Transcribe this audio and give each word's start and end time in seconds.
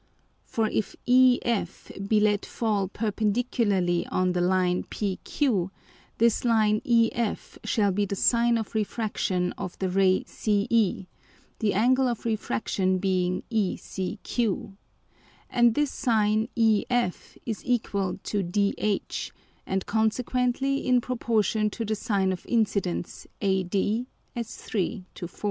For 0.45 0.65
if 0.67 0.95
EF 1.07 1.91
be 2.07 2.19
let 2.19 2.43
fall 2.43 2.87
perpendicularly 2.87 4.07
on 4.07 4.31
the 4.31 4.41
Line 4.41 4.81
PQ, 4.85 5.69
this 6.17 6.43
Line 6.43 6.81
EF 6.83 7.59
shall 7.63 7.91
be 7.91 8.05
the 8.07 8.15
Sine 8.15 8.57
of 8.57 8.73
Refraction 8.73 9.51
of 9.59 9.77
the 9.77 9.89
Ray 9.89 10.23
CE, 10.25 11.05
the 11.59 11.73
Angle 11.75 12.07
of 12.07 12.25
Refraction 12.25 12.97
being 12.97 13.43
ECQ; 13.51 14.73
and 15.51 15.75
this 15.75 15.91
Sine 15.91 16.49
EF 16.57 17.37
is 17.45 17.63
equal 17.63 18.17
to 18.23 18.41
DH, 18.41 19.31
and 19.67 19.85
consequently 19.85 20.77
in 20.83 20.99
Proportion 20.99 21.69
to 21.69 21.85
the 21.85 21.93
Sine 21.93 22.31
of 22.31 22.43
Incidence 22.49 23.27
AD 23.39 23.75
as 24.35 24.55
3 24.57 25.05
to 25.13 25.27
4. 25.27 25.39